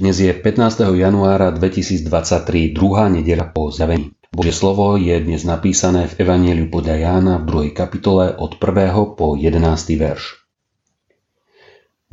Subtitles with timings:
[0.00, 0.96] Dnes je 15.
[0.96, 4.16] januára 2023, druhá nedeľa po zjavení.
[4.32, 7.76] Božie slovo je dnes napísané v Evanieliu podľa Jána v 2.
[7.76, 9.12] kapitole od 1.
[9.12, 9.60] po 11.
[9.92, 10.40] verš.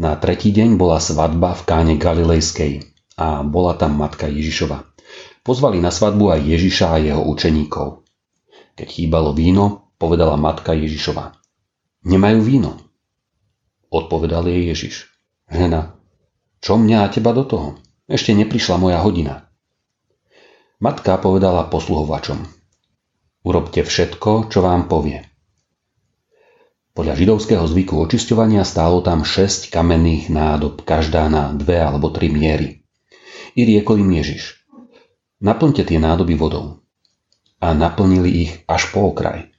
[0.03, 2.83] Na tretí deň bola svadba v káne Galilejskej
[3.23, 4.83] a bola tam matka Ježišova.
[5.47, 8.03] Pozvali na svadbu aj Ježiša a jeho učeníkov.
[8.75, 11.39] Keď chýbalo víno, povedala matka Ježišova.
[12.03, 12.75] Nemajú víno.
[13.87, 15.07] Odpovedal jej Ježiš.
[15.47, 15.95] Žena,
[16.65, 17.77] čo mňa a teba do toho?
[18.09, 19.45] Ešte neprišla moja hodina.
[20.81, 22.41] Matka povedala posluhovačom.
[23.45, 25.21] Urobte všetko, čo vám povie.
[26.97, 32.81] Podľa židovského zvyku očisťovania stálo tam 6 kamenných nádob, každá na dve alebo tri miery.
[33.53, 34.65] I riekol im Ježiš.
[35.45, 36.81] Naplňte tie nádoby vodou.
[37.61, 39.53] A naplnili ich až po okraj.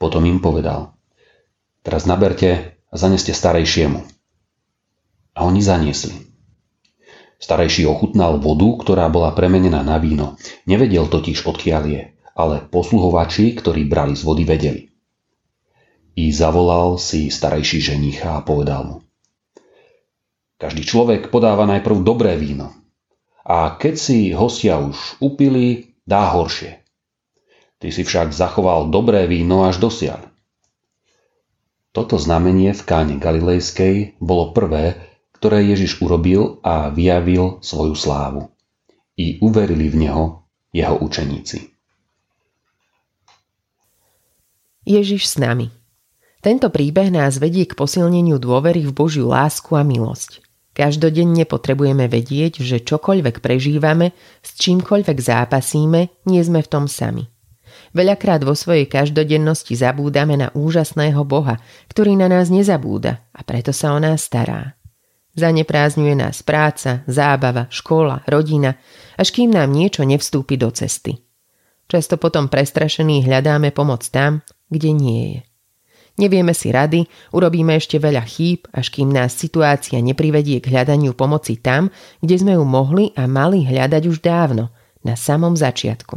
[0.00, 0.96] Potom im povedal.
[1.84, 4.15] Teraz naberte a zaneste starejšiemu
[5.36, 6.16] a oni zaniesli.
[7.36, 10.40] Starejší ochutnal vodu, ktorá bola premenená na víno.
[10.64, 14.82] Nevedel totiž, odkiaľ je, ale posluhovači, ktorí brali z vody, vedeli.
[16.16, 18.96] I zavolal si starejší ženicha a povedal mu.
[20.56, 22.72] Každý človek podáva najprv dobré víno.
[23.44, 26.80] A keď si hostia už upili, dá horšie.
[27.76, 30.24] Ty si však zachoval dobré víno až dosiaľ.
[31.92, 34.96] Toto znamenie v káne Galilejskej bolo prvé,
[35.36, 38.48] ktoré Ježiš urobil a vyjavil svoju slávu.
[39.16, 40.24] I uverili v Neho
[40.72, 41.72] jeho učeníci.
[44.86, 45.72] Ježiš s nami.
[46.44, 50.46] Tento príbeh nás vedie k posilneniu dôvery v Božiu lásku a milosť.
[50.76, 54.12] Každodenne potrebujeme vedieť, že čokoľvek prežívame,
[54.44, 57.26] s čímkoľvek zápasíme, nie sme v tom sami.
[57.96, 61.56] Veľakrát vo svojej každodennosti zabúdame na úžasného Boha,
[61.88, 64.75] ktorý na nás nezabúda a preto sa o nás stará.
[65.36, 68.80] Zaneprázdňuje nás práca, zábava, škola, rodina,
[69.20, 71.20] až kým nám niečo nevstúpi do cesty.
[71.86, 74.40] Často potom prestrašení hľadáme pomoc tam,
[74.72, 75.40] kde nie je.
[76.16, 77.04] Nevieme si rady,
[77.36, 81.92] urobíme ešte veľa chýb, až kým nás situácia neprivedie k hľadaniu pomoci tam,
[82.24, 84.72] kde sme ju mohli a mali hľadať už dávno,
[85.04, 86.16] na samom začiatku.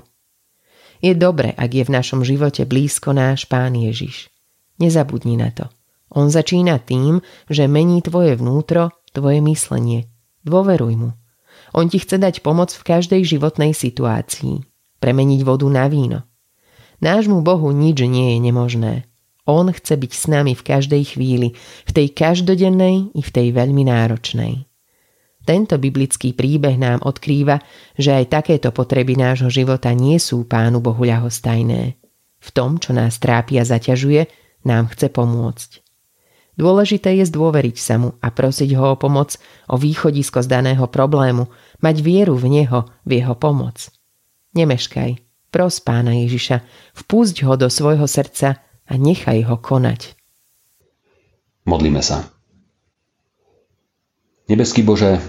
[1.03, 4.31] Je dobre, ak je v našom živote blízko náš Pán Ježiš.
[4.80, 5.68] Nezabudni na to.
[6.09, 10.09] On začína tým, že mení tvoje vnútro tvoje myslenie.
[10.46, 11.09] Dôveruj mu.
[11.74, 14.66] On ti chce dať pomoc v každej životnej situácii.
[15.00, 16.25] Premeniť vodu na víno.
[17.00, 18.94] Nášmu Bohu nič nie je nemožné.
[19.50, 23.88] On chce byť s nami v každej chvíli, v tej každodennej i v tej veľmi
[23.88, 24.69] náročnej.
[25.42, 27.58] Tento biblický príbeh nám odkrýva,
[27.98, 31.98] že aj takéto potreby nášho života nie sú Pánu Bohu ľahostajné.
[32.40, 34.30] V tom, čo nás trápi a zaťažuje,
[34.69, 35.89] nám chce pomôcť.
[36.59, 39.40] Dôležité je zdôveriť sa mu a prosiť ho o pomoc,
[39.72, 41.47] o východisko z daného problému,
[41.80, 43.88] mať vieru v neho, v jeho pomoc.
[44.59, 45.24] Nemeškaj,
[45.56, 46.59] pros pána Ježiša,
[47.00, 50.19] vpúsť ho do svojho srdca a nechaj ho konať.
[51.64, 52.28] Modlíme sa.
[54.52, 55.24] Nebeský Bože,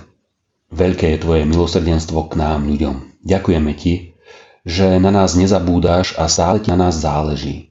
[0.75, 3.23] veľké je Tvoje milosrdenstvo k nám ľuďom.
[3.23, 4.19] Ďakujeme Ti,
[4.67, 7.71] že na nás nezabúdáš a stále Ti na nás záleží.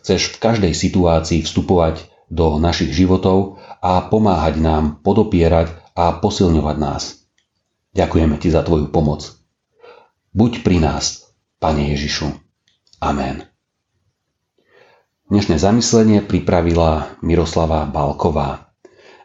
[0.00, 7.26] Chceš v každej situácii vstupovať do našich životov a pomáhať nám podopierať a posilňovať nás.
[7.90, 9.34] Ďakujeme Ti za Tvoju pomoc.
[10.30, 12.30] Buď pri nás, Pane Ježišu.
[13.02, 13.50] Amen.
[15.26, 18.70] Dnešné zamyslenie pripravila Miroslava Balková.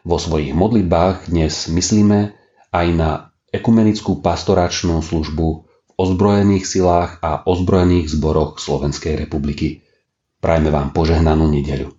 [0.06, 2.34] Vo svojich modlitbách dnes myslíme
[2.70, 3.10] aj na
[3.50, 9.82] ekumenickú pastoračnú službu v ozbrojených silách a ozbrojených zboroch Slovenskej republiky.
[10.38, 11.90] Prajme vám požehnanú nedeľu.